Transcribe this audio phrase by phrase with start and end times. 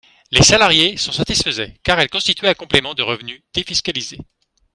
[0.31, 4.17] Les salariés s’en satisfaisaient, car elles constituaient un complément de revenu défiscalisé.